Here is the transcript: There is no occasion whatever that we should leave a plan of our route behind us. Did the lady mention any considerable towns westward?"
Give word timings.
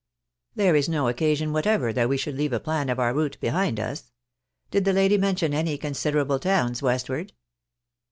There 0.55 0.75
is 0.75 0.89
no 0.89 1.07
occasion 1.07 1.53
whatever 1.53 1.93
that 1.93 2.09
we 2.09 2.17
should 2.17 2.35
leave 2.35 2.53
a 2.53 2.59
plan 2.59 2.89
of 2.89 2.97
our 2.99 3.13
route 3.13 3.37
behind 3.39 3.79
us. 3.79 4.11
Did 4.71 4.83
the 4.83 4.93
lady 4.93 5.15
mention 5.19 5.53
any 5.53 5.77
considerable 5.77 6.39
towns 6.39 6.81
westward?" 6.81 7.33